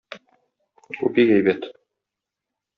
[1.03, 1.71] Бу бик әйбәт.